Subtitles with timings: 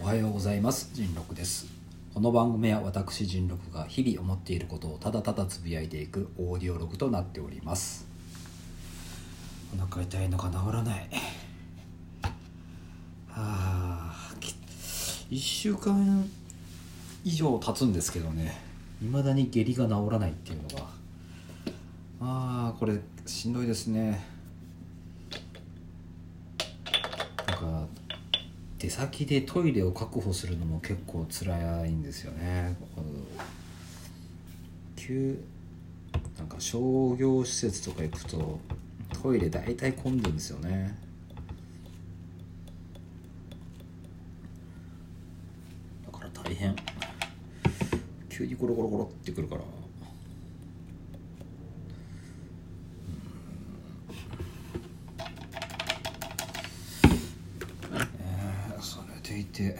[0.00, 0.90] おはようございます。
[0.92, 1.68] 人六です。
[2.12, 8.04] この番組は私人六が日々思っていることをただただつぶやいていくオーディオログとなっております。
[9.72, 11.08] お腹痛いのが治らない。
[13.28, 14.34] は あ
[15.30, 16.28] 1週間
[17.22, 18.60] 以上経つんですけどね。
[19.00, 21.01] 未だに下痢が治らないっていうのが
[22.24, 24.24] ああこれしんどいですね。
[27.48, 27.86] なんか
[28.78, 32.76] 出先でトイレを確保するのも結構辛いんですよね。
[34.94, 35.36] 急
[36.38, 38.60] なんか商業施設とか行くと
[39.20, 40.96] トイレ大体混んでるんですよね。
[46.06, 46.76] だから大変。
[48.28, 49.62] 急にゴロゴロゴロってくるから
[57.94, 59.78] えーそれでいて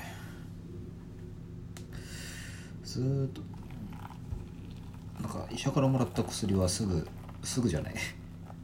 [2.84, 3.41] ずっと
[5.22, 7.06] なんか医者からもらった薬はすぐ
[7.42, 7.95] すぐじゃない。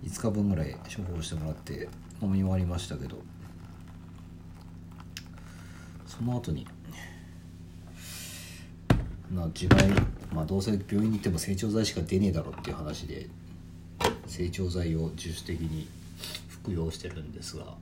[0.04, 1.88] 5日分ぐらい処方してもらって
[2.22, 3.16] 飲み終わりましたけど。
[6.06, 6.66] その後に
[9.30, 9.88] な自害
[10.32, 13.28] まあどうせ病院に行っても成長剤しか出ねえだろっていう話で
[14.26, 15.86] 成長剤を自主的に
[16.48, 17.76] 服用してるんですが。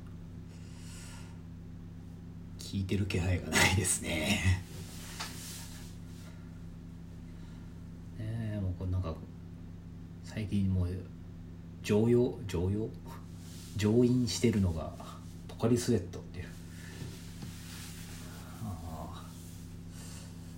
[2.73, 4.41] 効いてる気配がないですね。
[8.19, 9.15] ねもうこれなんか
[10.25, 10.89] 最近もう
[11.83, 12.89] 常用常用？
[13.77, 14.91] 乗員してるのが
[15.49, 16.47] ポカリスエットっていう。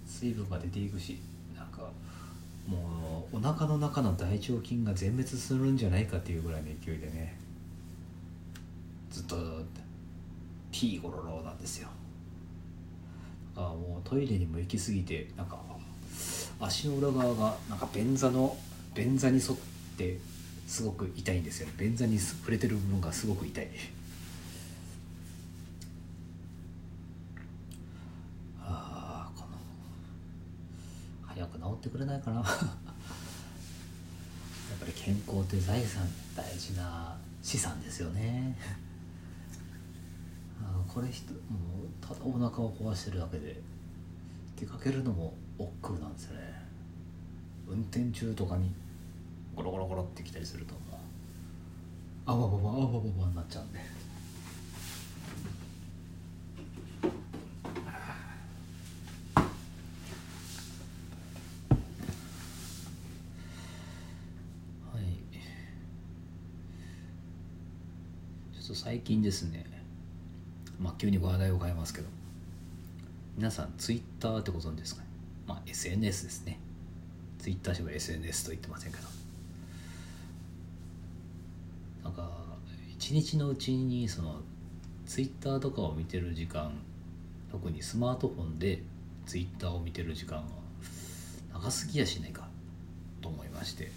[0.06, 1.20] 水分が出ていくし
[1.56, 1.83] なんか
[2.67, 7.39] もうお腹の中の大腸菌が全滅するんじゃないかっていうぐらいの勢いでね
[9.12, 9.37] ずっと
[10.79, 11.89] ティーゴロロなんですよ。
[13.56, 15.59] だからもうトイレにも行き過ぎてなんか
[16.61, 18.56] 足の裏側がなんか便座の
[18.94, 19.59] 便座に沿っ
[19.97, 20.19] て
[20.69, 23.67] すごく痛いんですよ便座に触れてる部分がすごく痛い。
[28.62, 29.49] ああこの
[31.27, 32.37] 早く治ってくれないかな。
[32.47, 32.47] やっ
[34.78, 38.56] ぱり健康って財産大事な資産ですよね。
[40.86, 43.60] これひともうただお腹を壊してるだけで。
[44.58, 46.41] 出かけるのも億劫なんですよね。
[47.69, 48.72] 運転中とかに
[49.54, 50.94] ゴロゴロゴロってきたりするともう。
[52.26, 53.78] あわわわあわわわになっちゃうんで。
[53.78, 53.84] は
[64.96, 65.04] い。
[68.56, 69.78] ちょっと最近ですね。
[70.81, 72.09] まあ急に話題を変えますけど。
[73.37, 75.09] 皆さんツイッターってご存知ですかね？
[75.47, 76.59] まあ SNS ですね。
[77.39, 79.05] ツイッターしか SNS と言ってませんけど。
[82.03, 82.31] なんか
[82.97, 84.41] 一日のうちにその
[85.06, 86.72] ツイッターとかを見てる時間
[87.53, 88.83] 特にスマートフォンで
[89.27, 90.44] ツイッターを見てる時間が
[91.61, 92.49] 長すぎやしないか
[93.21, 93.91] と思いまして。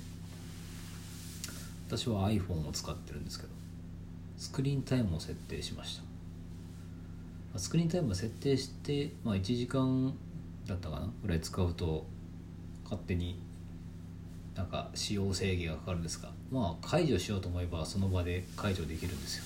[1.87, 3.49] 私は iPhone を使ってるんですけど
[4.37, 6.10] スクリーンタイムを設定しました。
[7.57, 10.13] スクリーンタイム設定して、まあ、1時間
[10.67, 12.05] だったかなぐらい使うと
[12.83, 13.41] 勝手に
[14.55, 19.43] なんか使用制限がかかるんですがまあ解除しようと思えばその場で解除できるんですよ。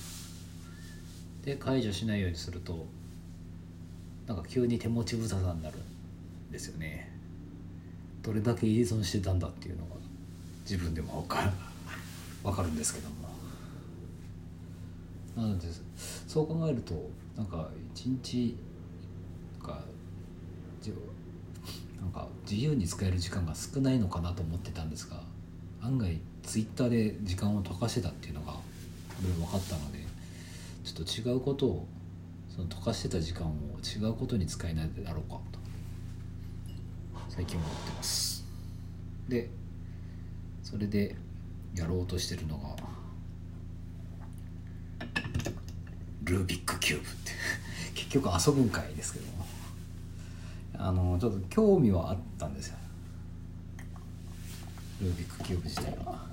[1.44, 2.86] で解除しないようにすると
[4.26, 7.12] なんか急に手持ち無沙汰になるんですよね。
[8.22, 9.94] どれだけ依存してたんだっていうのが
[10.62, 11.50] 自分でも分かる
[12.42, 13.14] 分かるんですけども。
[15.36, 15.68] なので
[16.26, 18.56] そう考えるとなんか一日
[19.62, 19.80] か
[22.00, 25.20] なんか自由に使える時間が少ないのかなと思ってたんですが
[25.82, 28.60] 案外ツイッターで時間を溶かしてたっていうのがこ
[29.22, 29.98] れ分かったので
[30.84, 31.86] ちょっと違うことを
[32.54, 33.50] その溶かしてた時間を
[33.84, 35.58] 違うことに使えないだろうかと
[37.28, 38.46] 最近思ってます。
[39.28, 39.50] で
[40.62, 41.16] それで
[41.74, 42.76] やろうとしてるのが
[46.24, 47.25] ルービックキューブ。
[48.20, 49.26] 局遊ぶんかいですけど。
[49.26, 49.44] も
[50.78, 52.76] あのちょっと興味はあったんですよ。
[55.00, 56.26] ルービックキューブ自体は。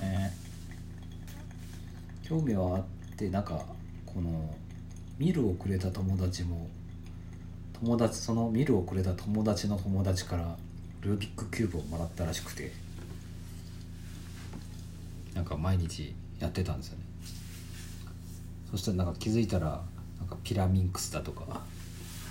[0.00, 0.42] えー
[2.28, 2.84] 興味はあっ
[3.16, 3.62] てなんか
[4.06, 4.54] この
[5.18, 6.66] ミルをくれた友達も
[7.78, 10.56] 友達そのミルをくれた友達の友達から
[11.02, 12.72] ルービックキューブをもらったらしくて。
[15.34, 17.04] なんか毎日やってたんですよね。
[18.72, 19.82] そしたらなんか気づいたら
[20.18, 21.60] なんか Pyraminx だとか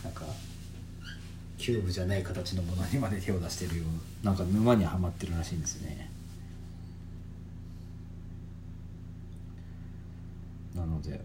[0.04, 0.24] なんか
[1.58, 3.84] キューブじゃない形のものにまで手を出してるよ
[4.24, 6.10] うなんか沼にはまってるらしいんですね。
[10.76, 11.22] なので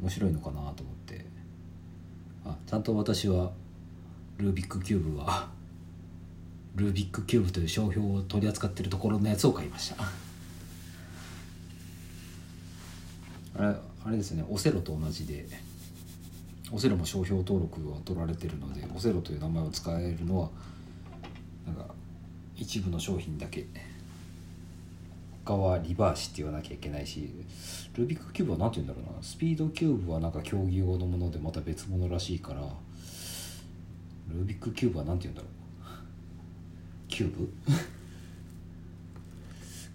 [0.00, 1.26] 面白いのかなと思って。
[2.44, 3.50] あちゃんと私は
[4.36, 5.48] ルービックキューブは
[6.76, 10.25] ルービックキューブという商標を取り扱ってるところのやつを買いました。
[13.58, 13.74] あれ
[14.04, 15.46] あれですねオセロと同じで
[16.72, 20.48] オセロも商標登録を取られてるのでオセロという名前を使えるのは
[21.66, 21.86] なんか
[22.56, 23.66] 一部の商品だけ
[25.44, 27.30] 他はリバーシって言わなきゃいけないし
[27.94, 32.62] ルービックキューブは何て言うんだろうなスピードキューブはなんか競技用のものでまた別物らしいから
[34.28, 35.50] ルービックキューブは何て言うんだろう。
[37.08, 37.52] キューブ？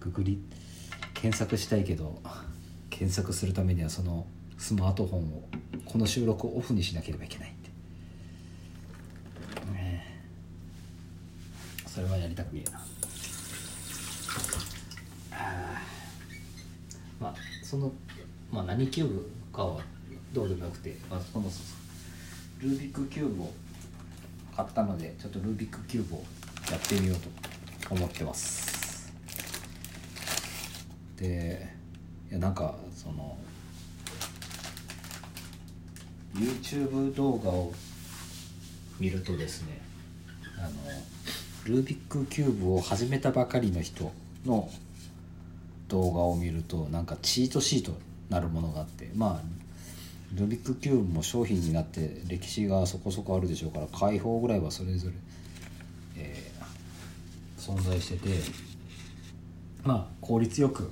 [0.00, 0.40] ググり
[1.14, 2.20] 検索したいけど
[2.92, 4.26] 検索するためにはその
[4.58, 5.48] スマートフォンを
[5.86, 7.70] この収録をオフにしなければいけないって、
[9.72, 10.20] ね、
[11.86, 12.80] それはやりたくねえな。
[17.18, 17.90] まあその、
[18.52, 19.80] まあ、何キューブかは
[20.34, 21.48] どうでもよくて、まあ、この
[22.60, 23.52] ルービックキューブを
[24.54, 26.24] 買ったのでちょっとルービックキューブを
[26.70, 27.16] やってみよう
[27.86, 29.12] と思ってます。
[31.16, 31.81] で
[32.32, 33.36] いやなんかその
[36.34, 37.74] YouTube 動画を
[38.98, 39.82] 見るとですね
[40.56, 44.10] あのルービックキューブを始めたばかりの人
[44.46, 44.70] の
[45.88, 47.92] 動画を見るとなんかチートシート
[48.30, 55.14] なるものがあってまあルービックキューブも商品になって歴史がそこそこあるでしょうから開放ぐらいはそれぞれ、
[56.16, 58.30] えー、存在してて
[59.84, 60.90] まあ効率よく、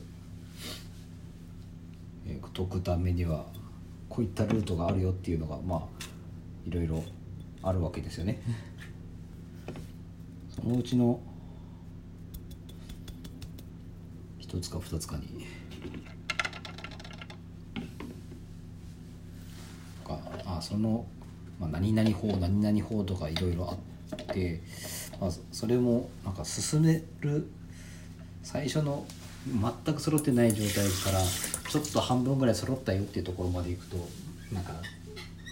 [2.31, 3.45] えー、解くためには
[4.09, 5.81] こういったルートがあるよっていうのがまあ
[6.67, 7.03] いろいろ
[7.63, 8.41] あるわけですよね。
[10.55, 11.21] そのうちの
[14.41, 15.47] 1つか2つかに
[20.61, 21.07] あその、
[21.59, 24.61] まあ、何々法何々法とかいろいろあって、
[25.21, 27.49] まあ、それもなんか進める
[28.43, 29.07] 最初の
[29.47, 31.21] 全く揃ってない状態から
[31.71, 33.97] ちょっと半分ぐらい揃ったよっていうところまでいくと
[34.53, 34.73] なんか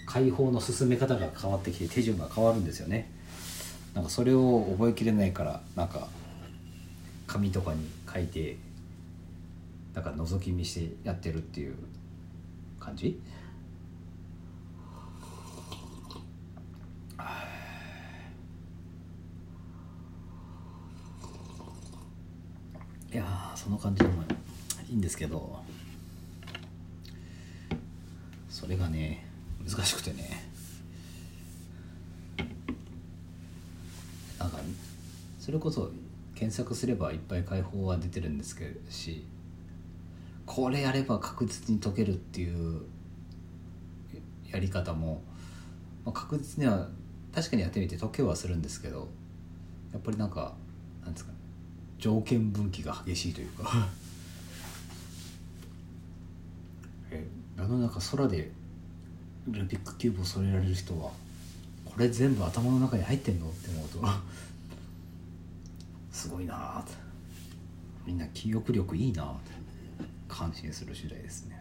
[0.05, 3.09] 解放の進め方が変わってきて手順が変わるんですよね。
[3.95, 6.09] なんかそれを覚えきれないからなんか
[7.29, 8.57] 紙とかに書いて
[9.95, 11.77] なんか覗き見してやってるっていう
[12.81, 13.21] 感じ？
[23.13, 24.25] いやその感じでも
[24.91, 25.61] いいんですけど。
[28.59, 29.25] それがね
[29.65, 30.49] 難しくてね。
[34.37, 34.59] なんか
[35.39, 35.93] それこそ
[36.35, 39.25] 検索すればいっぱい解放は出てるんですけどし
[40.45, 42.83] これやれば確実に解けるっていう
[44.51, 45.23] やり方も、
[46.05, 46.89] まあ、確実には
[47.33, 49.09] 確かにやってみて解けはするんですけど
[49.93, 50.55] やっぱりなんか
[51.05, 51.39] なんですかね
[51.99, 53.89] 条件分岐が激しいというか。
[57.13, 57.25] え
[57.59, 58.53] 世の中空で
[59.49, 61.11] ルービックキューブを添えられる人は
[61.85, 64.01] これ全部頭の中に入ってんのって思うと
[66.13, 66.85] すごいなあ
[68.07, 69.51] みんな記憶力いいなって
[70.29, 71.61] 感心する次第ですね。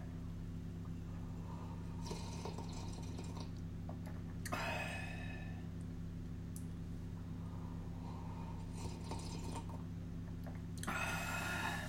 [10.86, 11.88] あ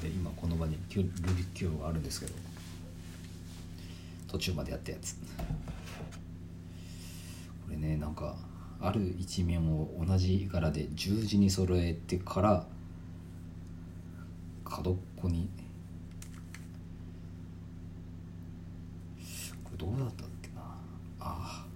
[0.00, 2.55] で今この場にルビックキューブがあるんですけど。
[4.36, 5.14] 途中までやったやつ。
[5.14, 5.20] こ
[7.70, 8.36] れねなんか
[8.78, 12.66] ある一面を同じ柄で十字に揃えてから
[14.62, 15.48] 角っこに。
[19.64, 20.60] これどうだったっけな？
[21.18, 21.66] あ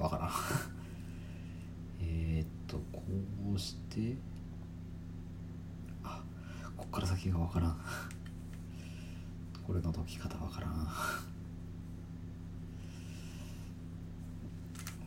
[0.00, 0.30] あわからん。
[2.02, 3.00] えっとこ
[3.54, 4.16] うして
[6.02, 6.20] あ
[6.76, 7.76] こっから先がわからん。
[9.64, 11.32] これの解き方わからんあ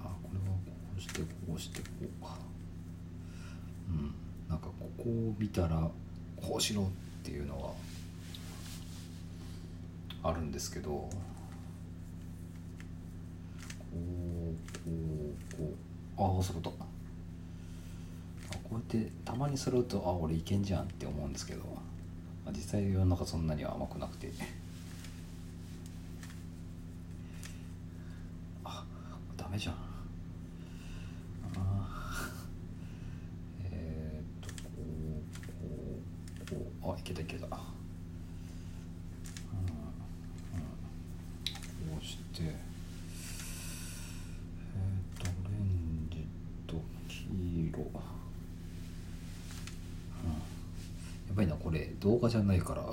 [0.02, 2.38] これはこうしてこうしてこうか。
[3.90, 4.14] うん。
[4.50, 5.90] なんかここを見たら
[6.38, 6.86] こうしろっ
[7.24, 7.74] ていうのは
[10.24, 11.10] あるんですけどこ
[13.92, 14.92] うこ
[15.56, 15.76] うこう。
[16.16, 16.78] ああそういうこと
[18.64, 21.64] こうやってたまに揃うとあ俺いけんじゃんって思うんですけど、
[22.46, 24.32] まあ、実際世の中そんなには甘くなくて。
[28.64, 28.86] あ
[29.36, 29.76] ダメじゃん
[31.58, 32.30] あ
[33.72, 34.60] えー、っとこ
[36.42, 37.62] うこうこうあいけたいけたうん、うん、こ
[42.02, 46.26] うしてえー、っとオレンジ
[46.68, 46.76] と
[47.08, 47.92] 黄色
[51.34, 51.96] やばいなこれ。
[52.00, 52.84] 動画じゃないから。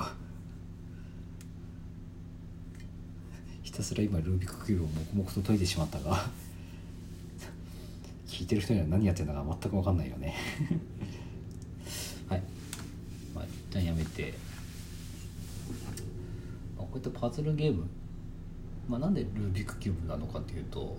[3.62, 6.26] ひたすら今ルービックキューブを黙々と解いてしまったが。
[8.26, 10.34] 聞いてる人には何やってるのか全く分かんないよね。
[12.30, 12.42] はい。
[13.34, 14.32] まあ一旦やめて、
[16.78, 17.84] こういったパズルゲーム。
[18.88, 20.96] まあなんでルービックキューブなのかっていうと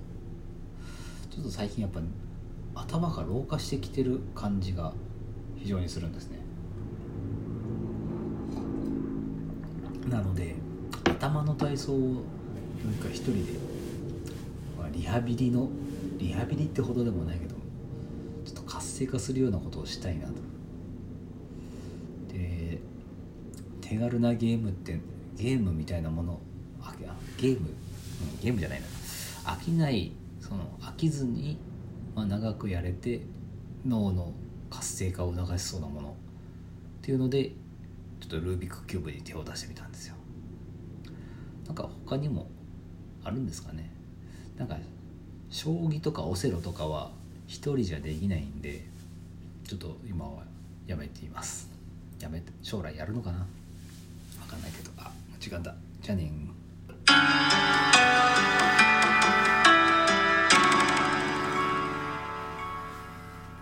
[1.32, 2.00] ちょっと最近やっぱ
[2.76, 4.94] 頭が老化してきてる感じが
[5.58, 6.41] 非常にするんですね。
[10.12, 10.56] なので
[11.06, 11.98] 頭の体操を
[12.86, 13.54] なんか一人で、
[14.78, 15.70] まあ、リハビリの
[16.18, 17.56] リハビリってほどでもないけど
[18.46, 20.34] ちょっと活性化するようなことをしたいなと。
[22.34, 22.80] で
[23.80, 25.00] 手軽なゲームって
[25.38, 26.40] ゲームみたいなもの
[26.82, 26.94] あ
[27.38, 28.88] ゲーム、うん、ゲームじゃないな。
[29.46, 31.58] 飽きないその飽きずに、
[32.16, 33.22] まあ、長くやれて
[33.86, 34.34] 脳の
[34.70, 36.14] 活性化を促しそうなものっ
[37.02, 37.54] ていうので
[38.22, 40.16] ちょっとルービックキューブに手を出してみたんですよ。
[41.66, 42.50] なんか他にも
[43.24, 43.92] あるんですかね。
[44.58, 44.78] なんか
[45.50, 47.12] 将棋とかオセロとかは
[47.48, 48.86] 一人じゃできないんで
[49.68, 50.44] ちょっと今は
[50.88, 51.70] やめています。
[52.20, 53.46] やめて将来やるのかな。
[54.40, 54.92] 分かんないけど。
[54.98, 55.76] あ時間だ。
[56.02, 56.32] じゃあね